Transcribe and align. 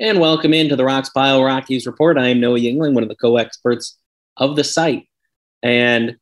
And 0.00 0.18
welcome 0.18 0.54
into 0.54 0.76
the 0.76 0.82
Roxpile 0.82 1.44
Rockies 1.44 1.86
report. 1.86 2.16
I 2.16 2.28
am 2.28 2.40
Noah 2.40 2.58
Yingling, 2.58 2.94
one 2.94 3.02
of 3.02 3.10
the 3.10 3.14
co 3.14 3.36
experts 3.36 3.98
of 4.38 4.56
the 4.56 4.64
site. 4.64 5.06
And 5.62 6.16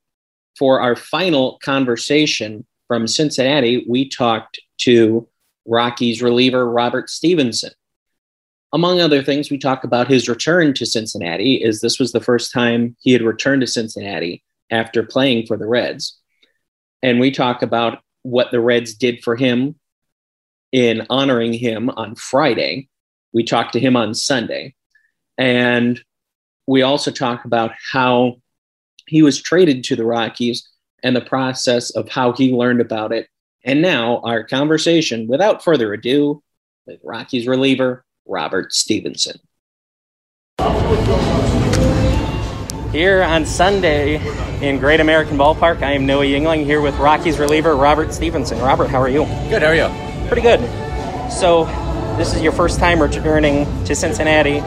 for 0.58 0.80
our 0.80 0.96
final 0.96 1.60
conversation 1.62 2.66
from 2.88 3.06
Cincinnati, 3.06 3.86
we 3.88 4.08
talked 4.08 4.58
to 4.78 5.28
Rockies 5.64 6.20
reliever 6.20 6.68
Robert 6.68 7.08
Stephenson. 7.08 7.70
Among 8.72 9.00
other 9.00 9.22
things, 9.22 9.48
we 9.48 9.58
talk 9.58 9.84
about 9.84 10.08
his 10.08 10.28
return 10.28 10.74
to 10.74 10.84
Cincinnati, 10.84 11.62
is 11.62 11.80
this 11.80 12.00
was 12.00 12.10
the 12.10 12.20
first 12.20 12.52
time 12.52 12.96
he 12.98 13.12
had 13.12 13.22
returned 13.22 13.60
to 13.60 13.68
Cincinnati 13.68 14.42
after 14.72 15.04
playing 15.04 15.46
for 15.46 15.56
the 15.56 15.68
Reds. 15.68 16.18
And 17.00 17.20
we 17.20 17.30
talk 17.30 17.62
about 17.62 18.00
what 18.22 18.50
the 18.50 18.60
Reds 18.60 18.94
did 18.94 19.22
for 19.22 19.36
him 19.36 19.76
in 20.72 21.06
honoring 21.08 21.52
him 21.52 21.90
on 21.90 22.16
Friday. 22.16 22.88
We 23.38 23.44
talked 23.44 23.74
to 23.74 23.78
him 23.78 23.94
on 23.94 24.14
Sunday. 24.14 24.74
And 25.36 26.02
we 26.66 26.82
also 26.82 27.12
talk 27.12 27.44
about 27.44 27.70
how 27.92 28.38
he 29.06 29.22
was 29.22 29.40
traded 29.40 29.84
to 29.84 29.94
the 29.94 30.04
Rockies 30.04 30.68
and 31.04 31.14
the 31.14 31.20
process 31.20 31.90
of 31.90 32.08
how 32.08 32.32
he 32.32 32.52
learned 32.52 32.80
about 32.80 33.12
it. 33.12 33.28
And 33.64 33.80
now, 33.80 34.18
our 34.24 34.42
conversation, 34.42 35.28
without 35.28 35.62
further 35.62 35.92
ado, 35.92 36.42
with 36.84 36.98
Rockies 37.04 37.46
reliever 37.46 38.04
Robert 38.26 38.72
Stephenson. 38.72 39.36
Here 42.90 43.22
on 43.22 43.46
Sunday 43.46 44.16
in 44.66 44.80
Great 44.80 44.98
American 44.98 45.38
Ballpark, 45.38 45.84
I 45.84 45.92
am 45.92 46.06
Noah 46.06 46.24
Yingling 46.24 46.64
here 46.64 46.80
with 46.80 46.96
Rockies 46.96 47.38
reliever 47.38 47.76
Robert 47.76 48.12
Stephenson. 48.12 48.58
Robert, 48.58 48.88
how 48.90 49.00
are 49.00 49.08
you? 49.08 49.26
Good, 49.48 49.62
how 49.62 49.68
are 49.68 49.76
you? 49.76 50.26
Pretty 50.26 50.42
good. 50.42 50.58
So, 51.30 51.68
this 52.18 52.34
is 52.34 52.42
your 52.42 52.52
first 52.52 52.80
time 52.80 53.00
returning 53.00 53.64
to 53.84 53.94
Cincinnati, 53.94 54.58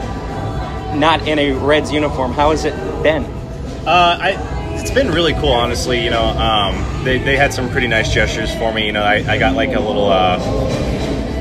not 0.98 1.28
in 1.28 1.38
a 1.38 1.52
Reds 1.52 1.92
uniform. 1.92 2.32
How 2.32 2.50
has 2.50 2.64
it 2.64 2.74
been? 3.02 3.24
Uh, 3.86 4.18
I, 4.18 4.78
it's 4.80 4.90
been 4.90 5.10
really 5.10 5.34
cool, 5.34 5.52
honestly. 5.52 6.02
You 6.02 6.08
know, 6.08 6.24
um, 6.24 7.04
they, 7.04 7.18
they 7.18 7.36
had 7.36 7.52
some 7.52 7.68
pretty 7.70 7.88
nice 7.88 8.12
gestures 8.12 8.54
for 8.54 8.72
me. 8.72 8.86
You 8.86 8.92
know, 8.92 9.02
I, 9.02 9.16
I 9.16 9.38
got 9.38 9.54
like 9.54 9.74
a 9.74 9.80
little 9.80 10.08
uh, 10.10 10.38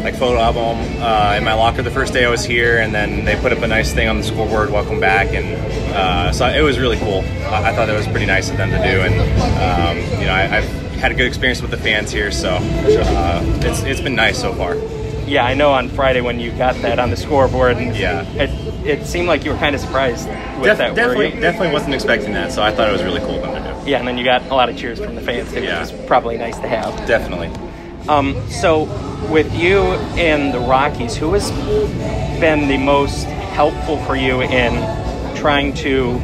like 0.04 0.16
photo 0.16 0.38
album 0.38 1.02
uh, 1.02 1.36
in 1.38 1.46
my 1.46 1.54
locker 1.54 1.82
the 1.82 1.90
first 1.90 2.12
day 2.12 2.26
I 2.26 2.30
was 2.30 2.44
here, 2.44 2.80
and 2.80 2.94
then 2.94 3.24
they 3.24 3.38
put 3.38 3.54
up 3.54 3.60
a 3.60 3.68
nice 3.68 3.94
thing 3.94 4.10
on 4.10 4.18
the 4.18 4.24
scoreboard, 4.24 4.70
"Welcome 4.70 5.00
back," 5.00 5.34
and 5.34 5.56
uh, 5.96 6.34
so 6.34 6.46
it 6.48 6.62
was 6.62 6.78
really 6.78 6.98
cool. 6.98 7.22
I, 7.46 7.70
I, 7.70 7.74
thought 7.74 7.86
that 7.86 7.96
was 7.96 8.08
pretty 8.08 8.26
nice 8.26 8.50
of 8.50 8.58
them 8.58 8.70
to 8.70 8.78
do, 8.78 9.02
and 9.02 9.14
um, 9.62 10.20
you 10.20 10.26
know, 10.26 10.34
I, 10.34 10.42
have 10.42 10.92
had 10.96 11.12
a 11.14 11.16
good 11.16 11.28
experience 11.28 11.62
with 11.62 11.72
the 11.72 11.78
fans 11.78 12.12
here, 12.12 12.32
so 12.32 12.58
uh, 12.60 13.42
it's 13.62 13.84
it's 13.84 14.02
been 14.02 14.16
nice 14.16 14.38
so 14.38 14.54
far. 14.54 14.76
Yeah, 15.32 15.46
I 15.46 15.54
know 15.54 15.72
on 15.72 15.88
Friday 15.88 16.20
when 16.20 16.42
you 16.42 16.52
got 16.52 16.76
that 16.82 17.00
on 17.00 17.10
the 17.10 17.16
scoreboard, 17.16 17.78
and 17.78 17.96
yeah, 17.96 18.30
it, 18.34 18.50
it 18.86 19.08
seemed 19.08 19.30
like 19.30 19.46
you 19.46 19.52
were 19.52 19.58
kind 19.58 19.74
of 19.74 19.80
surprised 19.80 20.28
with 20.28 20.66
Def- 20.66 20.78
that. 20.80 20.94
Definitely, 20.94 21.40
definitely 21.40 21.72
wasn't 21.72 21.94
expecting 21.94 22.34
that, 22.34 22.52
so 22.52 22.62
I 22.62 22.70
thought 22.70 22.90
it 22.90 22.92
was 22.92 23.02
really 23.02 23.22
cool 23.22 23.36
of 23.36 23.44
them 23.44 23.64
to 23.64 23.82
do. 23.82 23.90
Yeah, 23.90 24.00
and 24.00 24.08
then 24.10 24.18
you 24.18 24.26
got 24.26 24.42
a 24.48 24.54
lot 24.54 24.68
of 24.68 24.76
cheers 24.76 25.00
from 25.00 25.16
the 25.16 25.22
fans 25.22 25.54
too, 25.54 25.64
yeah. 25.64 25.84
which 25.84 25.94
is 25.94 26.06
probably 26.06 26.38
nice 26.38 26.60
to 26.60 26.68
have. 26.68 27.08
Definitely. 27.08 27.48
Um, 28.10 28.36
so, 28.50 28.84
with 29.32 29.56
you 29.56 29.80
and 30.20 30.54
the 30.54 30.60
Rockies, 30.60 31.16
who 31.16 31.32
has 31.32 31.50
been 32.42 32.68
the 32.68 32.78
most 32.78 33.24
helpful 33.24 34.04
for 34.04 34.18
you 34.18 34.42
in 34.42 34.74
trying 35.38 35.74
to 35.76 36.20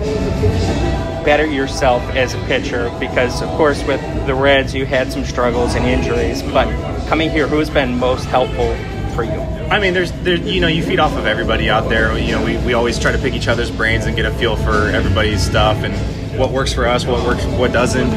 better 1.23 1.45
yourself 1.45 2.03
as 2.09 2.33
a 2.33 2.39
pitcher? 2.39 2.93
Because, 2.99 3.41
of 3.41 3.47
course, 3.51 3.81
with 3.85 4.01
the 4.27 4.35
Reds, 4.35 4.75
you 4.75 4.85
had 4.85 5.13
some 5.13 5.23
struggles 5.23 5.75
and 5.75 5.85
injuries, 5.85 6.41
but 6.43 6.67
coming 7.07 7.29
here, 7.29 7.47
who 7.47 7.59
has 7.59 7.69
been 7.69 7.97
most 7.97 8.25
helpful 8.25 8.75
for 9.17 9.23
you? 9.23 9.31
I 9.31 9.79
mean, 9.79 9.95
there's, 9.95 10.11
there, 10.21 10.35
you 10.35 10.61
know, 10.61 10.67
you 10.67 10.83
feed 10.83 10.99
off 10.99 11.13
of 11.17 11.25
everybody 11.25 11.71
out 11.71 11.89
there. 11.89 12.15
You 12.19 12.33
know, 12.33 12.45
we, 12.45 12.57
we 12.59 12.73
always 12.73 12.99
try 12.99 13.11
to 13.11 13.17
pick 13.17 13.33
each 13.33 13.47
other's 13.47 13.71
brains 13.71 14.05
and 14.05 14.15
get 14.15 14.25
a 14.25 14.33
feel 14.35 14.55
for 14.55 14.89
everybody's 14.89 15.43
stuff 15.43 15.77
and 15.77 15.95
what 16.37 16.51
works 16.51 16.71
for 16.71 16.85
us, 16.85 17.03
what 17.03 17.25
works, 17.25 17.43
what 17.45 17.73
doesn't. 17.73 18.11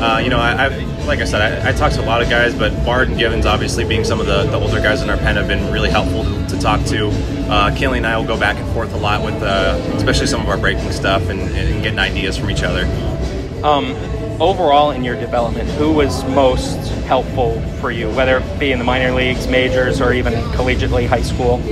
Uh, 0.00 0.18
you 0.24 0.30
know, 0.30 0.38
I, 0.38 0.66
I 0.66 0.68
like 1.04 1.20
I 1.20 1.24
said, 1.24 1.42
I, 1.42 1.68
I 1.68 1.72
talked 1.72 1.96
to 1.96 2.02
a 2.02 2.06
lot 2.06 2.22
of 2.22 2.30
guys, 2.30 2.54
but 2.54 2.72
Bard 2.86 3.08
and 3.08 3.18
Givens, 3.18 3.44
obviously 3.44 3.84
being 3.84 4.02
some 4.02 4.18
of 4.18 4.26
the, 4.26 4.44
the 4.44 4.58
older 4.58 4.80
guys 4.80 5.02
in 5.02 5.10
our 5.10 5.18
pen, 5.18 5.36
have 5.36 5.46
been 5.46 5.70
really 5.70 5.90
helpful 5.90 6.24
to, 6.24 6.46
to 6.48 6.58
talk 6.58 6.82
to. 6.86 7.10
Uh, 7.50 7.76
Kelly 7.76 7.98
and 7.98 8.06
I 8.06 8.16
will 8.16 8.26
go 8.26 8.40
back 8.40 8.56
and 8.56 8.66
forth 8.72 8.94
a 8.94 8.96
lot 8.96 9.22
with, 9.22 9.40
uh, 9.42 9.78
especially 9.94 10.26
some 10.26 10.40
of 10.40 10.48
our 10.48 10.56
breaking 10.56 10.90
stuff 10.90 11.28
and, 11.28 11.40
and 11.40 11.82
getting 11.82 11.98
ideas 11.98 12.38
from 12.38 12.50
each 12.50 12.62
other. 12.62 12.86
Um, 13.62 13.94
overall, 14.40 14.90
in 14.90 15.04
your 15.04 15.16
development, 15.16 15.68
who 15.70 15.92
was 15.92 16.24
most 16.24 16.76
helpful 17.04 17.60
for 17.80 17.90
you, 17.90 18.10
whether 18.10 18.38
it 18.38 18.58
be 18.58 18.72
in 18.72 18.78
the 18.78 18.84
minor 18.84 19.12
leagues, 19.12 19.46
majors, 19.46 20.00
or 20.00 20.12
even 20.12 20.34
collegiately, 20.52 21.06
high 21.06 21.22
school? 21.22 21.62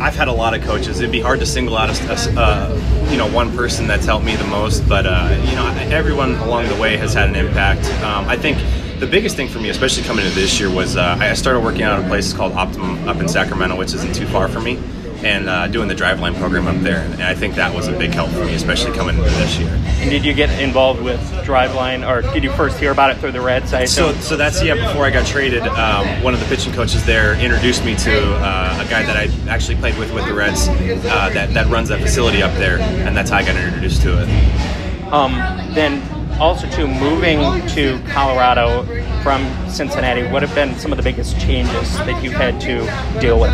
I've 0.00 0.16
had 0.16 0.28
a 0.28 0.32
lot 0.32 0.54
of 0.54 0.62
coaches. 0.62 0.98
It'd 0.98 1.12
be 1.12 1.20
hard 1.20 1.38
to 1.40 1.46
single 1.46 1.76
out 1.76 1.88
a, 1.90 2.40
uh, 2.40 3.08
you 3.10 3.16
know 3.16 3.30
one 3.30 3.54
person 3.56 3.86
that's 3.86 4.04
helped 4.04 4.24
me 4.24 4.34
the 4.34 4.46
most, 4.46 4.88
but 4.88 5.06
uh, 5.06 5.28
you 5.44 5.54
know 5.54 5.66
everyone 5.90 6.34
along 6.36 6.68
the 6.68 6.76
way 6.76 6.96
has 6.96 7.14
had 7.14 7.28
an 7.28 7.36
impact. 7.36 7.86
Um, 8.02 8.26
I 8.28 8.36
think 8.36 8.58
the 8.98 9.06
biggest 9.06 9.36
thing 9.36 9.48
for 9.48 9.60
me, 9.60 9.68
especially 9.68 10.02
coming 10.02 10.24
into 10.24 10.38
this 10.38 10.58
year, 10.58 10.70
was 10.70 10.96
uh, 10.96 11.16
I 11.20 11.32
started 11.34 11.60
working 11.60 11.82
out 11.82 12.00
at 12.00 12.04
a 12.04 12.08
place 12.08 12.32
called 12.32 12.52
Optimum 12.54 13.08
up 13.08 13.18
in 13.18 13.28
Sacramento, 13.28 13.76
which 13.76 13.94
isn't 13.94 14.14
too 14.14 14.26
far 14.26 14.48
from 14.48 14.64
me 14.64 14.82
and 15.22 15.48
uh, 15.48 15.68
doing 15.68 15.88
the 15.88 15.94
driveline 15.94 16.36
program 16.36 16.66
up 16.66 16.80
there. 16.82 17.00
And 17.00 17.22
I 17.22 17.34
think 17.34 17.54
that 17.54 17.72
was 17.72 17.88
a 17.88 17.96
big 17.96 18.12
help 18.12 18.30
for 18.30 18.44
me, 18.44 18.54
especially 18.54 18.92
coming 18.92 19.16
into 19.16 19.30
this 19.30 19.58
year. 19.58 19.70
And 20.02 20.10
did 20.10 20.24
you 20.24 20.34
get 20.34 20.50
involved 20.60 21.00
with 21.00 21.20
driveline, 21.44 22.04
or 22.04 22.22
did 22.32 22.42
you 22.42 22.50
first 22.52 22.76
hear 22.80 22.90
about 22.90 23.12
it 23.12 23.18
through 23.18 23.30
the 23.30 23.40
Reds? 23.40 23.72
I 23.72 23.84
so, 23.84 24.12
so 24.14 24.36
that's 24.36 24.60
yeah. 24.60 24.74
Before 24.74 25.06
I 25.06 25.10
got 25.10 25.24
traded, 25.24 25.62
um, 25.62 26.22
one 26.24 26.34
of 26.34 26.40
the 26.40 26.46
pitching 26.46 26.72
coaches 26.72 27.06
there 27.06 27.34
introduced 27.40 27.84
me 27.84 27.94
to 27.94 28.34
uh, 28.34 28.82
a 28.84 28.90
guy 28.90 29.04
that 29.04 29.16
I 29.16 29.30
actually 29.48 29.76
played 29.76 29.96
with 29.96 30.12
with 30.12 30.26
the 30.26 30.34
Reds 30.34 30.66
uh, 30.68 31.30
that 31.34 31.54
that 31.54 31.68
runs 31.68 31.88
that 31.90 32.00
facility 32.00 32.42
up 32.42 32.52
there, 32.54 32.80
and 32.80 33.16
that's 33.16 33.30
how 33.30 33.36
I 33.36 33.44
got 33.44 33.54
introduced 33.54 34.02
to 34.02 34.22
it. 34.22 35.12
Um, 35.12 35.34
then 35.72 36.02
also 36.40 36.68
to 36.70 36.88
moving 36.88 37.38
to 37.68 38.00
Colorado 38.08 38.82
from 39.22 39.46
Cincinnati, 39.68 40.24
what 40.32 40.42
have 40.42 40.52
been 40.52 40.76
some 40.80 40.90
of 40.90 40.96
the 40.96 41.04
biggest 41.04 41.38
changes 41.38 41.96
that 41.98 42.22
you've 42.24 42.32
had 42.32 42.60
to 42.62 43.20
deal 43.20 43.38
with? 43.38 43.52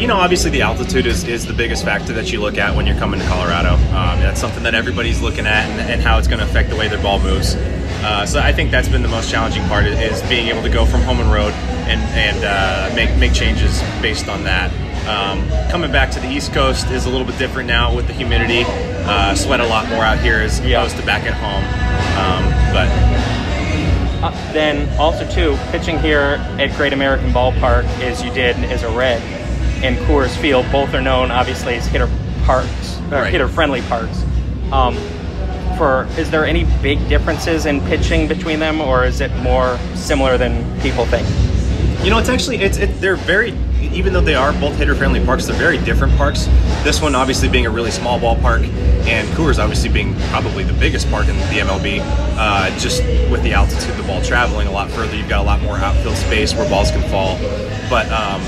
You 0.00 0.06
know, 0.06 0.16
obviously 0.16 0.50
the 0.50 0.62
altitude 0.62 1.04
is, 1.04 1.24
is 1.24 1.44
the 1.44 1.52
biggest 1.52 1.84
factor 1.84 2.14
that 2.14 2.32
you 2.32 2.40
look 2.40 2.56
at 2.56 2.74
when 2.74 2.86
you're 2.86 2.96
coming 2.96 3.20
to 3.20 3.26
Colorado. 3.26 3.74
Um, 3.74 4.18
that's 4.20 4.40
something 4.40 4.62
that 4.62 4.74
everybody's 4.74 5.20
looking 5.20 5.46
at 5.46 5.68
and, 5.68 5.90
and 5.90 6.00
how 6.00 6.18
it's 6.18 6.26
going 6.26 6.38
to 6.38 6.46
affect 6.46 6.70
the 6.70 6.76
way 6.76 6.88
their 6.88 7.02
ball 7.02 7.20
moves. 7.20 7.54
Uh, 7.54 8.24
so 8.24 8.40
I 8.40 8.50
think 8.50 8.70
that's 8.70 8.88
been 8.88 9.02
the 9.02 9.08
most 9.08 9.30
challenging 9.30 9.62
part 9.64 9.84
is 9.84 10.22
being 10.22 10.48
able 10.48 10.62
to 10.62 10.70
go 10.70 10.86
from 10.86 11.02
home 11.02 11.20
and 11.20 11.30
road 11.30 11.52
and, 11.86 12.00
and 12.16 12.44
uh, 12.44 12.94
make, 12.96 13.14
make 13.18 13.34
changes 13.34 13.82
based 14.00 14.26
on 14.28 14.42
that. 14.44 14.72
Um, 15.06 15.46
coming 15.70 15.92
back 15.92 16.10
to 16.12 16.20
the 16.20 16.28
East 16.28 16.54
Coast 16.54 16.86
is 16.90 17.04
a 17.04 17.10
little 17.10 17.26
bit 17.26 17.38
different 17.38 17.66
now 17.68 17.94
with 17.94 18.06
the 18.06 18.14
humidity. 18.14 18.64
Uh, 18.66 19.34
sweat 19.34 19.60
a 19.60 19.66
lot 19.66 19.86
more 19.90 20.02
out 20.02 20.18
here 20.20 20.36
as 20.36 20.60
yeah. 20.60 20.78
opposed 20.80 20.96
to 20.96 21.04
back 21.04 21.24
at 21.24 21.34
home. 21.34 21.64
Um, 22.16 22.72
but 22.72 22.88
uh, 24.24 24.52
then 24.54 24.88
also 24.98 25.28
too, 25.30 25.58
pitching 25.70 25.98
here 25.98 26.38
at 26.58 26.74
Great 26.78 26.94
American 26.94 27.30
Ballpark 27.32 27.84
as 28.00 28.24
you 28.24 28.32
did 28.32 28.56
as 28.56 28.82
a 28.82 28.90
Red 28.90 29.39
and 29.82 29.96
Coors 30.06 30.36
Field. 30.36 30.66
Both 30.70 30.94
are 30.94 31.00
known, 31.00 31.30
obviously, 31.30 31.74
as 31.74 31.86
hitter 31.86 32.08
parks, 32.44 32.98
or 33.10 33.22
right. 33.22 33.32
hitter 33.32 33.48
friendly 33.48 33.82
parks. 33.82 34.24
Um, 34.72 34.96
for 35.76 36.06
is 36.18 36.30
there 36.30 36.44
any 36.44 36.64
big 36.82 36.98
differences 37.08 37.66
in 37.66 37.80
pitching 37.82 38.28
between 38.28 38.60
them, 38.60 38.80
or 38.80 39.04
is 39.04 39.20
it 39.20 39.34
more 39.36 39.78
similar 39.94 40.36
than 40.36 40.80
people 40.80 41.06
think? 41.06 41.26
You 42.04 42.10
know, 42.10 42.18
it's 42.18 42.28
actually 42.28 42.58
it's 42.58 42.76
it, 42.76 43.00
they're 43.00 43.16
very 43.16 43.52
even 43.92 44.12
though 44.12 44.20
they 44.20 44.34
are 44.34 44.52
both 44.54 44.76
hitter 44.76 44.94
friendly 44.94 45.24
parks, 45.24 45.46
they're 45.46 45.56
very 45.56 45.78
different 45.78 46.16
parks. 46.16 46.46
This 46.84 47.00
one 47.00 47.14
obviously 47.14 47.48
being 47.48 47.66
a 47.66 47.70
really 47.70 47.90
small 47.90 48.20
ballpark, 48.20 48.66
and 49.06 49.28
Coors 49.30 49.58
obviously 49.58 49.88
being 49.88 50.14
probably 50.28 50.64
the 50.64 50.72
biggest 50.74 51.10
park 51.10 51.28
in 51.28 51.36
the 51.36 51.60
MLB. 51.60 52.00
Uh, 52.36 52.70
just 52.78 53.02
with 53.30 53.42
the 53.42 53.52
altitude, 53.52 53.94
the 53.96 54.02
ball 54.04 54.22
traveling 54.22 54.66
a 54.68 54.70
lot 54.70 54.90
further, 54.90 55.16
you've 55.16 55.28
got 55.28 55.40
a 55.40 55.44
lot 55.44 55.60
more 55.62 55.76
outfield 55.76 56.16
space 56.16 56.54
where 56.54 56.68
balls 56.68 56.90
can 56.90 57.02
fall. 57.10 57.38
But 57.88 58.08
um, 58.12 58.40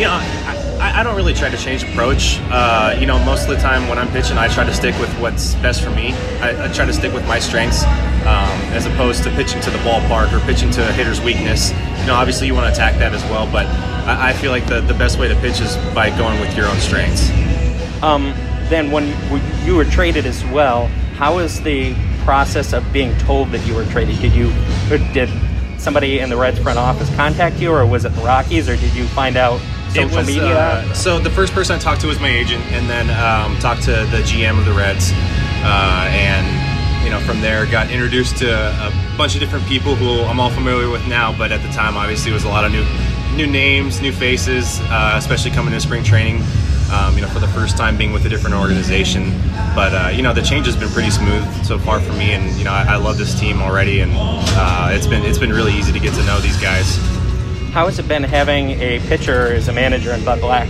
you 0.00 0.06
know, 0.06 0.12
I, 0.12 0.92
I, 1.00 1.02
don't 1.02 1.14
really 1.14 1.34
try 1.34 1.50
to 1.50 1.58
change 1.58 1.82
approach. 1.82 2.38
Uh, 2.50 2.96
you 2.98 3.04
know, 3.04 3.22
most 3.22 3.42
of 3.42 3.50
the 3.50 3.58
time 3.58 3.86
when 3.86 3.98
I'm 3.98 4.08
pitching, 4.08 4.38
I 4.38 4.48
try 4.48 4.64
to 4.64 4.72
stick 4.72 4.98
with 4.98 5.12
what's 5.20 5.56
best 5.56 5.82
for 5.82 5.90
me. 5.90 6.14
I, 6.40 6.64
I 6.64 6.72
try 6.72 6.86
to 6.86 6.92
stick 6.94 7.12
with 7.12 7.28
my 7.28 7.38
strengths 7.38 7.84
um, 8.24 8.48
as 8.72 8.86
opposed 8.86 9.24
to 9.24 9.30
pitching 9.32 9.60
to 9.60 9.70
the 9.70 9.76
ballpark 9.80 10.32
or 10.32 10.40
pitching 10.46 10.70
to 10.70 10.88
a 10.88 10.92
hitter's 10.92 11.20
weakness. 11.20 11.72
You 12.00 12.06
know, 12.06 12.14
obviously 12.14 12.46
you 12.46 12.54
want 12.54 12.66
to 12.66 12.72
attack 12.72 12.98
that 12.98 13.12
as 13.12 13.22
well, 13.24 13.44
but 13.52 13.66
I, 13.66 14.30
I 14.30 14.32
feel 14.32 14.50
like 14.50 14.66
the, 14.66 14.80
the 14.80 14.94
best 14.94 15.18
way 15.18 15.28
to 15.28 15.34
pitch 15.34 15.60
is 15.60 15.76
by 15.94 16.08
going 16.16 16.40
with 16.40 16.56
your 16.56 16.66
own 16.66 16.78
strengths. 16.78 17.28
Um, 18.02 18.32
then 18.70 18.90
when 18.90 19.14
you 19.66 19.76
were 19.76 19.84
traded 19.84 20.24
as 20.24 20.42
well, 20.46 20.86
how 21.16 21.34
was 21.34 21.60
the 21.60 21.94
process 22.24 22.72
of 22.72 22.90
being 22.90 23.14
told 23.18 23.50
that 23.50 23.66
you 23.66 23.74
were 23.74 23.84
traded? 23.84 24.18
Did 24.20 24.32
you 24.32 24.50
did 25.12 25.28
somebody 25.78 26.20
in 26.20 26.30
the 26.30 26.38
Reds 26.38 26.58
front 26.58 26.78
office 26.78 27.14
contact 27.16 27.56
you, 27.56 27.70
or 27.70 27.84
was 27.84 28.06
it 28.06 28.14
the 28.14 28.22
Rockies, 28.22 28.66
or 28.66 28.76
did 28.76 28.94
you 28.94 29.04
find 29.08 29.36
out 29.36 29.60
social 29.94 30.18
was, 30.18 30.26
media? 30.26 30.56
Uh, 30.56 30.94
so 30.94 31.18
the 31.18 31.30
first 31.30 31.52
person 31.52 31.76
I 31.76 31.78
talked 31.78 32.00
to 32.02 32.06
was 32.06 32.20
my 32.20 32.30
agent, 32.30 32.64
and 32.72 32.88
then 32.88 33.10
um, 33.10 33.58
talked 33.58 33.82
to 33.84 33.92
the 34.10 34.22
GM 34.22 34.58
of 34.58 34.64
the 34.64 34.72
Reds, 34.72 35.12
uh, 35.62 36.08
and 36.10 37.04
you 37.04 37.10
know 37.10 37.20
from 37.20 37.40
there 37.40 37.66
got 37.66 37.90
introduced 37.90 38.36
to 38.38 38.50
a 38.50 39.16
bunch 39.16 39.34
of 39.34 39.40
different 39.40 39.66
people 39.66 39.94
who 39.94 40.22
I'm 40.22 40.40
all 40.40 40.50
familiar 40.50 40.88
with 40.88 41.06
now. 41.06 41.36
But 41.36 41.52
at 41.52 41.62
the 41.62 41.72
time, 41.72 41.96
obviously, 41.96 42.30
it 42.30 42.34
was 42.34 42.44
a 42.44 42.48
lot 42.48 42.64
of 42.64 42.72
new 42.72 42.84
new 43.36 43.46
names, 43.46 44.00
new 44.00 44.12
faces, 44.12 44.80
uh, 44.84 45.14
especially 45.16 45.50
coming 45.50 45.72
to 45.72 45.80
spring 45.80 46.04
training. 46.04 46.42
Um, 46.92 47.14
you 47.14 47.22
know, 47.22 47.28
for 47.28 47.38
the 47.38 47.46
first 47.46 47.76
time 47.76 47.96
being 47.96 48.12
with 48.12 48.26
a 48.26 48.28
different 48.28 48.56
organization. 48.56 49.30
But 49.76 49.94
uh, 49.94 50.08
you 50.08 50.22
know, 50.22 50.34
the 50.34 50.42
change 50.42 50.66
has 50.66 50.74
been 50.74 50.88
pretty 50.88 51.10
smooth 51.10 51.46
so 51.64 51.78
far 51.78 52.00
for 52.00 52.12
me, 52.14 52.32
and 52.32 52.50
you 52.58 52.64
know, 52.64 52.72
I, 52.72 52.94
I 52.94 52.96
love 52.96 53.16
this 53.16 53.38
team 53.38 53.62
already, 53.62 54.00
and 54.00 54.10
uh, 54.16 54.88
it's 54.90 55.06
been 55.06 55.22
it's 55.22 55.38
been 55.38 55.52
really 55.52 55.72
easy 55.72 55.92
to 55.92 56.00
get 56.00 56.14
to 56.14 56.24
know 56.24 56.40
these 56.40 56.60
guys. 56.60 56.98
How 57.72 57.86
has 57.86 57.98
it 58.00 58.08
been 58.08 58.24
having 58.24 58.70
a 58.70 58.98
pitcher 59.06 59.46
as 59.52 59.68
a 59.68 59.72
manager 59.72 60.12
in 60.12 60.24
Bud 60.24 60.40
Black? 60.40 60.68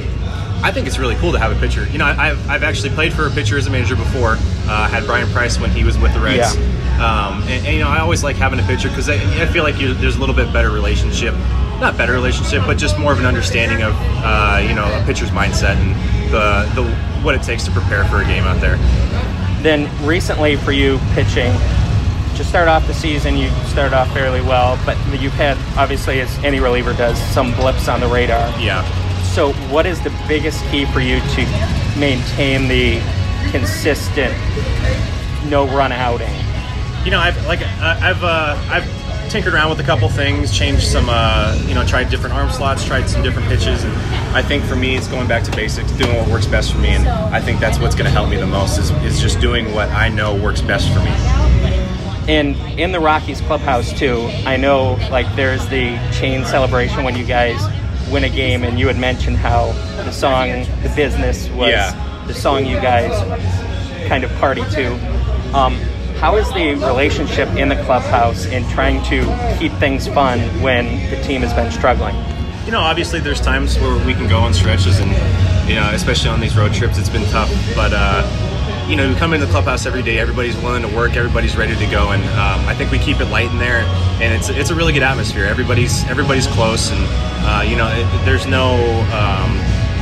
I 0.62 0.70
think 0.70 0.86
it's 0.86 0.98
really 0.98 1.14
cool 1.16 1.32
to 1.32 1.38
have 1.38 1.50
a 1.50 1.58
pitcher. 1.58 1.86
You 1.88 1.96
know, 1.96 2.04
I've, 2.04 2.48
I've 2.50 2.62
actually 2.62 2.90
played 2.90 3.14
for 3.14 3.26
a 3.26 3.30
pitcher 3.30 3.56
as 3.56 3.66
a 3.66 3.70
manager 3.70 3.96
before. 3.96 4.36
Uh, 4.68 4.86
had 4.86 5.06
Bryan 5.06 5.30
Price 5.30 5.58
when 5.58 5.70
he 5.70 5.84
was 5.84 5.96
with 5.96 6.12
the 6.12 6.20
Reds. 6.20 6.54
Yeah. 6.54 6.80
Um, 7.00 7.42
and, 7.44 7.66
and, 7.66 7.74
you 7.74 7.82
know, 7.82 7.88
I 7.88 8.00
always 8.00 8.22
like 8.22 8.36
having 8.36 8.60
a 8.60 8.62
pitcher 8.64 8.90
because 8.90 9.08
I, 9.08 9.14
I, 9.42 9.46
feel 9.46 9.62
like 9.62 9.80
you, 9.80 9.94
there's 9.94 10.16
a 10.16 10.20
little 10.20 10.34
bit 10.34 10.52
better 10.52 10.70
relationship. 10.70 11.34
Not 11.80 11.96
better 11.96 12.12
relationship, 12.12 12.64
but 12.66 12.76
just 12.76 12.98
more 12.98 13.10
of 13.10 13.18
an 13.18 13.24
understanding 13.24 13.82
of 13.82 13.94
uh, 13.98 14.60
you 14.62 14.74
know 14.74 14.84
a 14.84 15.02
pitcher's 15.06 15.30
mindset 15.30 15.76
and 15.76 15.94
the, 16.30 16.70
the 16.74 16.94
what 17.22 17.34
it 17.34 17.42
takes 17.42 17.64
to 17.64 17.70
prepare 17.70 18.04
for 18.04 18.20
a 18.20 18.24
game 18.26 18.44
out 18.44 18.60
there. 18.60 18.76
Then 19.62 19.88
recently 20.06 20.56
for 20.56 20.72
you 20.72 20.98
pitching, 21.14 21.50
to 22.40 22.48
start 22.48 22.68
off 22.68 22.86
the 22.86 22.94
season, 22.94 23.36
you 23.36 23.50
started 23.66 23.94
off 23.94 24.10
fairly 24.14 24.40
well, 24.40 24.80
but 24.86 24.96
you've 25.20 25.34
had 25.34 25.58
obviously, 25.76 26.22
as 26.22 26.38
any 26.38 26.58
reliever 26.58 26.94
does, 26.94 27.20
some 27.34 27.52
blips 27.52 27.86
on 27.86 28.00
the 28.00 28.06
radar. 28.06 28.48
Yeah. 28.58 28.82
So, 29.22 29.52
what 29.68 29.84
is 29.84 30.00
the 30.00 30.10
biggest 30.26 30.64
key 30.70 30.86
for 30.86 31.00
you 31.00 31.20
to 31.20 31.98
maintain 31.98 32.66
the 32.66 32.98
consistent 33.50 34.32
no 35.50 35.66
run 35.66 35.92
outing? 35.92 36.32
You 37.04 37.10
know, 37.10 37.18
I've 37.18 37.46
like 37.46 37.60
I've 37.62 38.24
uh, 38.24 38.58
I've 38.70 38.88
tinkered 39.28 39.52
around 39.52 39.68
with 39.68 39.80
a 39.80 39.84
couple 39.84 40.08
things, 40.08 40.56
changed 40.56 40.82
some, 40.82 41.08
uh, 41.08 41.56
you 41.66 41.74
know, 41.74 41.86
tried 41.86 42.08
different 42.08 42.34
arm 42.34 42.50
slots, 42.50 42.84
tried 42.84 43.08
some 43.08 43.22
different 43.22 43.46
pitches, 43.48 43.84
and 43.84 43.92
I 44.34 44.42
think 44.42 44.64
for 44.64 44.76
me, 44.76 44.96
it's 44.96 45.08
going 45.08 45.28
back 45.28 45.44
to 45.44 45.50
basics, 45.52 45.92
doing 45.92 46.16
what 46.16 46.28
works 46.28 46.46
best 46.46 46.72
for 46.72 46.78
me, 46.78 46.88
and 46.88 47.06
I 47.06 47.40
think 47.40 47.60
that's 47.60 47.78
what's 47.78 47.94
going 47.94 48.06
to 48.06 48.10
help 48.10 48.30
me 48.30 48.36
the 48.38 48.46
most 48.46 48.78
is, 48.78 48.90
is 49.04 49.20
just 49.20 49.40
doing 49.40 49.72
what 49.72 49.88
I 49.90 50.08
know 50.08 50.34
works 50.34 50.62
best 50.62 50.88
for 50.92 51.00
me. 51.00 51.59
And 52.30 52.54
in 52.78 52.92
the 52.92 53.00
Rockies 53.00 53.40
clubhouse 53.40 53.92
too, 53.92 54.20
I 54.46 54.56
know 54.56 54.92
like 55.10 55.26
there's 55.34 55.66
the 55.66 55.98
chain 56.12 56.44
celebration 56.44 57.02
when 57.02 57.16
you 57.16 57.26
guys 57.26 57.60
win 58.08 58.22
a 58.22 58.28
game, 58.28 58.62
and 58.62 58.78
you 58.78 58.86
had 58.86 58.96
mentioned 58.96 59.36
how 59.36 59.72
the 60.04 60.12
song 60.12 60.48
"The 60.84 60.92
Business" 60.94 61.48
was 61.48 61.70
yeah. 61.70 62.24
the 62.28 62.34
song 62.34 62.66
you 62.66 62.76
guys 62.76 63.10
kind 64.06 64.22
of 64.22 64.30
party 64.36 64.62
to. 64.62 64.92
Um, 65.58 65.74
how 66.20 66.36
is 66.36 66.48
the 66.52 66.74
relationship 66.74 67.48
in 67.56 67.68
the 67.68 67.82
clubhouse 67.82 68.46
in 68.46 68.62
trying 68.68 69.02
to 69.06 69.56
keep 69.58 69.72
things 69.80 70.06
fun 70.06 70.38
when 70.62 71.10
the 71.10 71.20
team 71.24 71.40
has 71.40 71.52
been 71.52 71.72
struggling? 71.72 72.14
You 72.64 72.70
know, 72.70 72.80
obviously 72.80 73.18
there's 73.18 73.40
times 73.40 73.76
where 73.80 74.06
we 74.06 74.14
can 74.14 74.28
go 74.28 74.38
on 74.38 74.54
stretches, 74.54 75.00
and 75.00 75.10
you 75.68 75.74
know, 75.74 75.90
especially 75.92 76.30
on 76.30 76.38
these 76.38 76.56
road 76.56 76.74
trips, 76.74 76.96
it's 76.96 77.08
been 77.08 77.28
tough. 77.30 77.50
But 77.74 77.90
uh, 77.92 78.22
you 78.90 78.96
know, 78.96 79.08
we 79.08 79.14
come 79.14 79.32
into 79.32 79.46
the 79.46 79.52
clubhouse 79.52 79.86
every 79.86 80.02
day. 80.02 80.18
Everybody's 80.18 80.56
willing 80.56 80.82
to 80.82 80.88
work. 80.88 81.14
Everybody's 81.14 81.56
ready 81.56 81.76
to 81.76 81.86
go, 81.92 82.10
and 82.10 82.22
um, 82.30 82.66
I 82.68 82.74
think 82.74 82.90
we 82.90 82.98
keep 82.98 83.20
it 83.20 83.26
light 83.26 83.48
in 83.48 83.58
there. 83.58 83.82
And 84.20 84.34
it's 84.34 84.48
it's 84.48 84.70
a 84.70 84.74
really 84.74 84.92
good 84.92 85.04
atmosphere. 85.04 85.44
Everybody's 85.46 86.02
everybody's 86.04 86.48
close, 86.48 86.90
and 86.90 87.00
uh, 87.46 87.62
you 87.64 87.76
know, 87.76 87.86
it, 87.86 88.24
there's 88.24 88.46
no. 88.46 88.74
Um, 89.12 89.60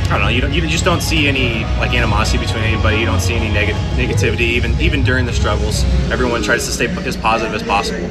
I 0.09 0.13
don't 0.13 0.21
know. 0.21 0.29
You, 0.29 0.41
don't, 0.41 0.51
you 0.51 0.61
just 0.61 0.83
don't 0.83 1.01
see 1.01 1.27
any 1.27 1.65
like 1.77 1.93
animosity 1.93 2.43
between 2.43 2.63
anybody. 2.63 2.97
You 2.97 3.05
don't 3.05 3.19
see 3.19 3.35
any 3.35 3.53
neg- 3.53 3.75
negativity, 3.95 4.39
even 4.57 4.79
even 4.81 5.03
during 5.03 5.27
the 5.27 5.33
struggles. 5.33 5.83
Everyone 6.09 6.41
tries 6.41 6.65
to 6.65 6.71
stay 6.71 6.87
as 6.87 7.15
positive 7.15 7.53
as 7.53 7.61
possible. 7.61 8.09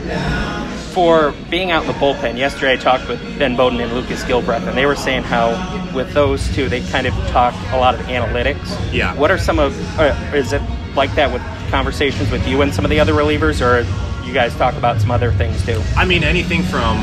For 0.92 1.32
being 1.50 1.70
out 1.70 1.82
in 1.82 1.88
the 1.88 1.94
bullpen, 1.94 2.36
yesterday 2.36 2.72
I 2.72 2.76
talked 2.76 3.08
with 3.08 3.20
Ben 3.38 3.56
Bowden 3.56 3.80
and 3.80 3.92
Lucas 3.92 4.24
Gilbreath, 4.24 4.66
and 4.66 4.76
they 4.76 4.86
were 4.86 4.96
saying 4.96 5.22
how 5.22 5.50
with 5.94 6.12
those 6.12 6.52
two 6.54 6.68
they 6.68 6.80
kind 6.88 7.06
of 7.06 7.14
talk 7.28 7.54
a 7.72 7.76
lot 7.76 7.94
of 7.94 8.00
analytics. 8.02 8.92
Yeah. 8.92 9.14
What 9.14 9.30
are 9.30 9.38
some 9.38 9.58
of? 9.58 9.78
Uh, 9.98 10.14
is 10.34 10.52
it 10.52 10.62
like 10.96 11.14
that 11.14 11.32
with 11.32 11.42
conversations 11.70 12.30
with 12.30 12.46
you 12.48 12.62
and 12.62 12.74
some 12.74 12.84
of 12.84 12.90
the 12.90 12.98
other 13.00 13.12
relievers, 13.12 13.60
or 13.60 13.86
you 14.26 14.34
guys 14.34 14.54
talk 14.56 14.74
about 14.74 15.00
some 15.00 15.10
other 15.10 15.30
things 15.32 15.64
too? 15.64 15.80
I 15.96 16.04
mean, 16.04 16.24
anything 16.24 16.62
from 16.62 16.98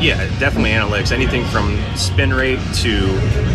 yeah, 0.00 0.16
definitely 0.38 0.70
analytics. 0.70 1.12
Anything 1.12 1.44
from 1.46 1.78
spin 1.96 2.32
rate 2.32 2.60
to 2.76 3.08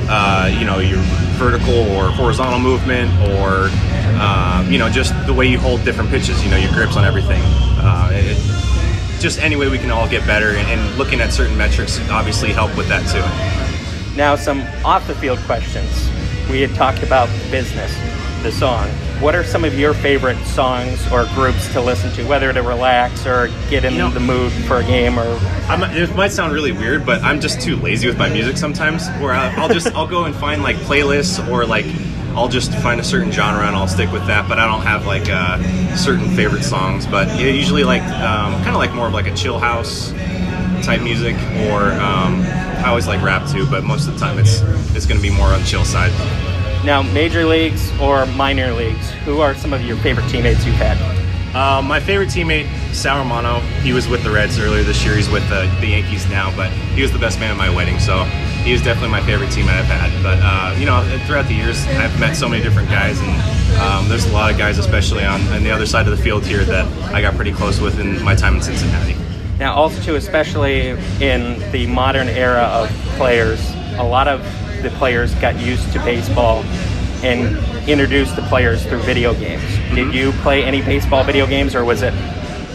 uh, 0.10 0.54
you 0.58 0.66
know 0.66 0.80
your 0.80 1.02
vertical 1.38 1.76
or 1.92 2.10
horizontal 2.10 2.60
movement, 2.60 3.12
or 3.30 3.70
uh, 4.20 4.66
you 4.70 4.78
know 4.78 4.90
just 4.90 5.14
the 5.26 5.34
way 5.34 5.46
you 5.48 5.60
hold 5.60 5.84
different 5.86 6.10
pitches. 6.10 6.44
You 6.44 6.52
know 6.52 6.58
your 6.58 6.72
grips 6.72 6.98
on 6.98 7.06
everything. 7.06 7.42
Uh, 7.78 8.10
it, 8.12 8.63
just 9.24 9.40
any 9.40 9.56
way 9.56 9.70
we 9.70 9.80
can 9.80 9.90
all 9.90 10.08
get 10.08 10.28
better, 10.28 10.50
and, 10.50 10.68
and 10.68 10.98
looking 10.98 11.22
at 11.22 11.32
certain 11.32 11.58
metrics 11.58 11.98
obviously 12.10 12.52
help 12.52 12.76
with 12.78 12.90
that 12.90 13.02
too. 13.10 14.18
Now, 14.18 14.36
some 14.36 14.62
off 14.86 15.08
the 15.08 15.16
field 15.16 15.40
questions. 15.40 16.10
We 16.52 16.62
had 16.62 16.76
talked 16.76 17.02
about 17.02 17.30
business, 17.50 17.98
the 18.44 18.52
song 18.52 18.88
what 19.24 19.36
are 19.36 19.44
some 19.46 19.64
of 19.64 19.80
your 19.80 19.94
favorite 19.94 20.38
songs 20.44 21.10
or 21.10 21.26
groups 21.34 21.72
to 21.72 21.80
listen 21.80 22.12
to, 22.12 22.26
whether 22.28 22.52
to 22.52 22.62
relax 22.62 23.26
or 23.26 23.48
get 23.70 23.86
in 23.86 23.94
you 23.94 24.00
know, 24.00 24.10
the 24.10 24.20
mood 24.20 24.52
for 24.68 24.80
a 24.80 24.84
game? 24.84 25.18
Or 25.18 25.40
I'm, 25.70 25.82
it 25.96 26.14
might 26.14 26.34
sound 26.34 26.52
really 26.52 26.74
weird, 26.74 27.06
but 27.06 27.24
I'm 27.24 27.40
just 27.40 27.62
too 27.62 27.78
lazy 27.78 28.06
with 28.06 28.18
my 28.18 28.28
music 28.28 28.58
sometimes. 28.58 29.08
Where 29.22 29.34
I'll 29.34 29.70
just 29.70 29.88
I'll 29.96 30.08
go 30.08 30.26
and 30.26 30.36
find 30.36 30.62
like 30.62 30.76
playlists 30.78 31.48
or 31.50 31.66
like 31.66 31.86
I'll 32.36 32.50
just 32.50 32.74
find 32.76 33.00
a 33.00 33.04
certain 33.04 33.32
genre 33.32 33.66
and 33.66 33.76
I'll 33.76 33.88
stick 33.88 34.12
with 34.12 34.26
that. 34.28 34.48
But 34.50 34.60
I 34.60 34.66
don't 34.66 34.82
have 34.82 35.06
like 35.06 35.30
uh, 35.30 35.96
certain 35.96 36.30
favorite 36.36 36.64
songs. 36.64 37.06
But 37.06 37.28
yeah, 37.40 37.48
usually 37.48 37.84
like 37.84 38.04
um, 38.04 38.54
kind 38.64 38.70
of 38.70 38.76
like 38.76 38.94
more 38.94 39.08
of 39.08 39.14
like 39.14 39.28
a 39.28 39.36
chill 39.36 39.60
house 39.60 40.12
type 40.84 41.02
music, 41.02 41.36
or 41.70 41.92
um, 41.94 42.42
I 42.84 42.88
always 42.88 43.08
like 43.08 43.22
rap 43.22 43.50
too. 43.50 43.70
But 43.70 43.84
most 43.84 44.08
of 44.08 44.14
the 44.14 44.20
time 44.20 44.40
it's 44.40 44.62
it's 44.96 45.06
going 45.06 45.20
to 45.20 45.24
be 45.24 45.36
more 45.36 45.48
on 45.48 45.60
the 45.62 45.66
chill 45.66 45.86
side. 45.86 46.12
Now, 46.84 47.02
major 47.02 47.46
leagues 47.46 47.92
or 48.02 48.26
minor 48.26 48.74
leagues, 48.74 49.10
who 49.24 49.40
are 49.40 49.56
some 49.56 49.72
of 49.72 49.82
your 49.84 49.96
favorite 49.98 50.28
teammates 50.30 50.66
you've 50.66 50.76
had? 50.76 50.98
Uh, 51.56 51.82
my 51.82 52.00
favorite 52.00 52.30
teammate, 52.30 52.68
Sal 52.94 53.20
Romano, 53.20 53.60
he 53.84 53.94
was 53.94 54.08
with 54.08 54.24
the 54.24 54.32
Reds 54.32 54.60
earlier 54.60 54.84
this 54.84 55.06
year. 55.06 55.16
He's 55.16 55.30
with 55.30 55.48
the, 55.50 55.72
the, 55.80 55.88
Yankees 55.88 56.28
now, 56.28 56.54
but 56.58 56.72
he 56.72 57.02
was 57.04 57.12
the 57.12 57.20
best 57.20 57.40
man 57.40 57.52
at 57.52 57.58
my 57.58 57.70
wedding, 57.70 58.00
so 58.00 58.24
he 58.64 58.72
is 58.72 58.82
definitely 58.82 59.10
my 59.10 59.22
favorite 59.22 59.50
teammate 59.50 59.78
I've 59.78 59.86
had. 59.86 60.24
But, 60.24 60.40
uh, 60.42 60.76
you 60.80 60.86
know, 60.86 61.04
throughout 61.26 61.48
the 61.48 61.54
years, 61.54 61.86
I've 61.88 62.18
met 62.20 62.36
so 62.36 62.48
many 62.48 62.64
different 62.64 62.90
guys, 62.90 63.20
and 63.20 63.82
um, 63.82 64.10
there's 64.10 64.26
a 64.26 64.32
lot 64.32 64.52
of 64.52 64.58
guys, 64.58 64.78
especially 64.78 65.26
on, 65.26 65.42
on 65.48 65.64
the 65.64 65.72
other 65.72 65.86
side 65.86 66.08
of 66.08 66.16
the 66.16 66.24
field 66.24 66.46
here, 66.46 66.64
that 66.64 66.86
I 67.14 67.22
got 67.22 67.36
pretty 67.36 67.52
close 67.52 67.80
with 67.80 68.00
in 68.00 68.24
my 68.24 68.36
time 68.36 68.56
in 68.56 68.62
Cincinnati. 68.62 69.16
Now, 69.60 69.74
also, 69.74 70.02
too, 70.02 70.16
especially 70.16 70.90
in 71.22 71.60
the 71.72 71.88
modern 71.88 72.28
era 72.28 72.64
of 72.64 72.90
players, 73.18 73.60
a 73.98 74.04
lot 74.04 74.28
of 74.28 74.42
the 74.82 74.90
players 74.92 75.36
got 75.36 75.60
used 75.60 75.92
to 75.94 76.00
baseball 76.00 76.64
and 77.24 77.58
introduced 77.88 78.36
the 78.36 78.42
players 78.44 78.86
through 78.86 79.00
video 79.00 79.34
games. 79.34 79.62
Mm-hmm. 79.62 79.96
Did 79.96 80.14
you 80.14 80.32
play 80.42 80.64
any 80.64 80.82
baseball 80.82 81.24
video 81.24 81.46
games, 81.46 81.76
or 81.76 81.86
was 81.86 82.02
it, 82.02 82.14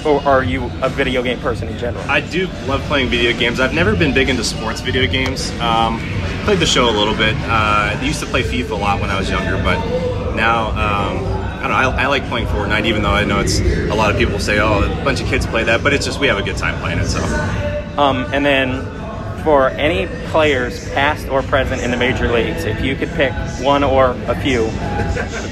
or 0.09 0.21
are 0.23 0.43
you 0.43 0.71
a 0.83 0.89
video 0.89 1.23
game 1.23 1.39
person 1.41 1.69
in 1.69 1.79
general? 1.79 2.03
I 2.09 2.21
do 2.21 2.47
love 2.67 2.81
playing 2.83 3.09
video 3.09 3.39
games. 3.39 3.61
I've 3.61 3.75
never 3.75 3.95
been 3.95 4.15
big 4.15 4.29
into 4.29 4.43
sports 4.43 4.81
video 4.81 5.07
games. 5.07 5.51
Um, 5.61 5.99
played 6.45 6.59
the 6.59 6.67
show 6.67 6.89
a 6.89 6.97
little 6.97 7.15
bit. 7.15 7.35
Uh, 7.37 7.97
I 7.97 8.03
used 8.03 8.21
to 8.21 8.27
play 8.27 8.43
FIFA 8.43 8.71
a 8.71 8.75
lot 8.75 9.01
when 9.01 9.11
I 9.11 9.19
was 9.19 9.29
younger, 9.31 9.63
but 9.63 10.35
now. 10.35 10.69
Um, 10.71 11.39
I 11.59 11.63
don't 11.63 11.71
know. 11.71 11.77
I, 11.77 12.05
I, 12.05 12.07
like 12.07 12.25
playing 12.29 12.47
Fortnite, 12.47 12.87
even 12.87 13.03
though 13.03 13.11
I 13.11 13.25
know 13.25 13.41
it's 13.41 13.59
a 13.59 13.93
lot 13.93 14.13
of 14.13 14.17
people 14.17 14.39
say, 14.39 14.61
"Oh, 14.61 14.85
a 14.85 15.05
bunch 15.05 15.21
of 15.21 15.27
kids 15.27 15.45
play 15.45 15.65
that," 15.65 15.83
but 15.83 15.93
it's 15.93 16.07
just 16.07 16.21
we 16.21 16.29
have 16.29 16.39
a 16.39 16.43
good 16.43 16.57
time 16.57 16.79
playing 16.81 17.01
it. 17.01 17.07
So, 17.07 17.21
um, 18.01 18.33
and 18.33 18.47
then 18.47 18.85
for 19.43 19.71
any 19.71 20.07
players, 20.29 20.89
past 20.91 21.27
or 21.29 21.43
present, 21.43 21.83
in 21.83 21.91
the 21.91 21.97
major 21.97 22.31
leagues, 22.31 22.65
if 22.65 22.81
you 22.81 22.95
could 22.95 23.09
pick 23.11 23.33
one 23.61 23.83
or 23.83 24.11
a 24.29 24.41
few, 24.41 24.67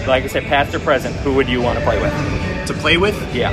like 0.07 0.23
I 0.23 0.27
said, 0.29 0.45
past 0.45 0.75
or 0.77 0.79
present, 0.79 1.17
who 1.17 1.35
would 1.35 1.49
you 1.49 1.61
want 1.61 1.79
to 1.79 1.85
play 1.85 2.01
with? 2.01 2.67
To 2.69 2.75
play 2.75 2.99
with? 2.99 3.17
Yeah. 3.35 3.51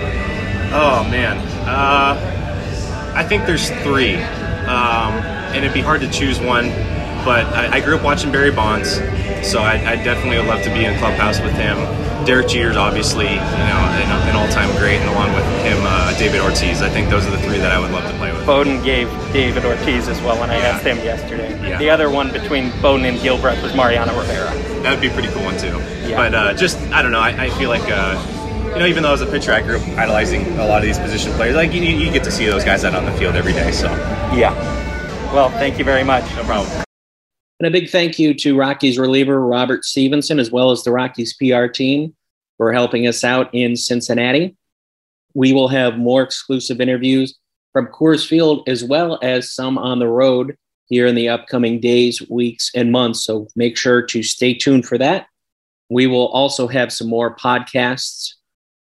Oh 0.76 1.08
man, 1.10 1.38
uh, 1.68 3.14
I 3.16 3.24
think 3.24 3.46
there's 3.46 3.70
three, 3.84 4.16
um, 4.16 5.14
and 5.54 5.58
it'd 5.58 5.74
be 5.74 5.82
hard 5.82 6.02
to 6.02 6.10
choose 6.10 6.40
one. 6.40 6.70
But 7.24 7.46
I, 7.54 7.76
I 7.78 7.80
grew 7.80 7.96
up 7.96 8.04
watching 8.04 8.32
Barry 8.32 8.52
Bonds, 8.52 8.96
so 9.48 9.62
I, 9.62 9.76
I, 9.86 9.96
definitely 9.96 10.38
would 10.40 10.48
love 10.48 10.62
to 10.64 10.74
be 10.74 10.84
in 10.84 10.98
clubhouse 11.00 11.40
with 11.40 11.54
him. 11.54 11.78
Derek 12.26 12.50
Jeter's 12.50 12.76
obviously, 12.76 13.28
you 13.28 13.36
know, 13.36 13.80
an, 13.96 14.30
an 14.30 14.36
all-time 14.36 14.76
great, 14.78 15.00
and 15.00 15.10
along 15.10 15.34
with 15.34 15.46
him, 15.64 15.78
uh, 15.84 16.18
David 16.18 16.42
Ortiz. 16.42 16.82
I 16.82 16.90
think 16.90 17.10
those 17.10 17.26
are 17.26 17.32
the 17.32 17.38
three 17.40 17.60
that 17.60 17.72
I 17.72 17.80
would 17.80 17.92
love 17.92 18.04
to 18.12 18.18
play 18.18 18.34
with. 18.34 18.46
Bowden 18.46 18.84
gave 18.84 19.08
David 19.32 19.64
Ortiz 19.64 20.10
as 20.10 20.20
well 20.22 20.38
when 20.38 20.50
I 20.50 20.58
Yeah. 20.58 20.68
asked 20.70 20.86
him 20.86 20.98
yesterday. 20.98 21.52
Yeah. 21.66 21.78
The 21.78 21.90
other 21.90 22.10
one 22.10 22.32
between 22.34 22.72
Bowden 22.82 23.06
and 23.06 23.18
Gilbreath 23.20 23.62
was 23.64 23.74
Mariano 23.74 24.18
Rivera. 24.20 24.52
That 24.82 24.92
would 24.92 25.02
be 25.02 25.08
a 25.08 25.12
pretty 25.14 25.30
cool 25.30 25.44
one 25.44 25.58
too. 25.58 25.80
Yeah. 26.06 26.18
But 26.18 26.36
uh, 26.36 26.54
just 26.56 26.78
I 26.92 27.02
don't 27.02 27.12
know. 27.14 27.22
I, 27.22 27.46
I 27.46 27.50
feel 27.52 27.70
like 27.70 27.90
uh, 27.90 28.22
you 28.74 28.80
know, 28.80 28.88
even 28.88 29.04
though 29.04 29.14
as 29.14 29.22
a 29.22 29.28
pitcher, 29.28 29.54
I 29.54 29.62
grew 29.62 29.78
up 29.78 29.88
idolizing 30.00 30.48
a 30.58 30.66
lot 30.66 30.80
of 30.80 30.84
these 30.84 30.98
position 30.98 31.32
players. 31.34 31.56
Like 31.56 31.74
you, 31.74 31.84
you 31.84 32.12
get 32.12 32.24
to 32.24 32.32
see 32.32 32.48
those 32.48 32.64
guys 32.64 32.84
out 32.84 32.96
on 32.96 33.06
the 33.06 33.12
field 33.14 33.36
every 33.36 33.54
day. 33.54 33.72
So 33.72 33.88
Yeah. 34.34 34.52
Well, 35.32 35.52
thank 35.52 35.78
you 35.78 35.86
very 35.86 36.04
much. 36.04 36.24
no 36.36 36.44
problem. 36.44 36.84
And 37.60 37.68
a 37.68 37.72
big 37.72 37.92
thank 37.92 38.18
you 38.18 38.34
to 38.34 38.58
Rockies 38.58 38.98
reliever 38.98 39.40
Robert 39.46 39.86
Stephenson, 39.86 40.40
as 40.40 40.50
well 40.50 40.72
as 40.72 40.84
the 40.84 40.92
Rockies 40.92 41.36
PR 41.36 41.68
team 41.68 42.16
for 42.58 42.74
helping 42.74 43.06
us 43.06 43.24
out 43.24 43.54
in 43.54 43.76
Cincinnati. 43.76 44.56
We 45.36 45.54
will 45.54 45.68
have 45.68 45.98
more 45.98 46.24
exclusive 46.24 46.82
interviews 46.82 47.38
from 47.74 47.88
Coors 47.88 48.28
Field, 48.28 48.68
as 48.68 48.84
well 48.84 49.20
as 49.22 49.52
some 49.52 49.78
on 49.78 50.00
the 50.00 50.08
road 50.08 50.58
here 50.88 51.06
in 51.06 51.14
the 51.14 51.30
upcoming 51.30 51.80
days, 51.80 52.28
weeks, 52.28 52.72
and 52.76 52.92
months. 52.92 53.24
So 53.24 53.48
make 53.56 53.78
sure 53.78 54.02
to 54.02 54.24
stay 54.24 54.56
tuned 54.56 54.88
for 54.88 54.98
that. 54.98 55.28
We 55.90 56.08
will 56.08 56.28
also 56.30 56.68
have 56.68 56.92
some 56.92 57.08
more 57.08 57.36
podcasts 57.36 58.34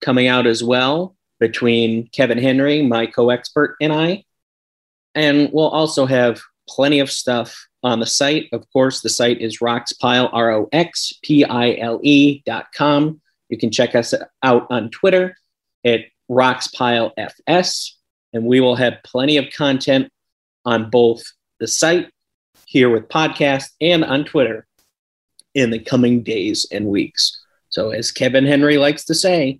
coming 0.03 0.27
out 0.27 0.45
as 0.45 0.63
well 0.63 1.15
between 1.39 2.07
Kevin 2.07 2.37
Henry, 2.37 2.81
my 2.81 3.05
co 3.05 3.29
expert, 3.29 3.75
and 3.81 3.91
I. 3.91 4.23
And 5.15 5.49
we'll 5.51 5.69
also 5.69 6.05
have 6.05 6.41
plenty 6.67 6.99
of 6.99 7.11
stuff 7.11 7.67
on 7.83 7.99
the 7.99 8.05
site. 8.05 8.49
Of 8.51 8.65
course, 8.71 9.01
the 9.01 9.09
site 9.09 9.41
is 9.41 9.59
Roxpile, 9.59 10.29
R 10.31 10.51
O 10.51 10.69
X 10.71 11.13
P 11.21 11.43
I 11.43 11.75
L 11.75 11.99
E 12.03 12.41
dot 12.45 12.67
com. 12.73 13.21
You 13.49 13.57
can 13.57 13.71
check 13.71 13.95
us 13.95 14.13
out 14.41 14.67
on 14.69 14.89
Twitter 14.89 15.35
at 15.85 16.01
Roxpile 16.29 17.11
FS, 17.17 17.97
and 18.31 18.45
we 18.45 18.59
will 18.59 18.75
have 18.75 19.03
plenty 19.03 19.37
of 19.37 19.51
content 19.55 20.11
on 20.65 20.89
both 20.89 21.23
the 21.59 21.67
site 21.67 22.09
here 22.65 22.89
with 22.89 23.09
podcast 23.09 23.65
and 23.81 24.03
on 24.03 24.23
Twitter 24.23 24.65
in 25.53 25.69
the 25.69 25.79
coming 25.79 26.23
days 26.23 26.65
and 26.71 26.87
weeks. 26.87 27.39
So, 27.69 27.89
as 27.91 28.11
Kevin 28.11 28.45
Henry 28.45 28.77
likes 28.77 29.05
to 29.05 29.15
say, 29.15 29.59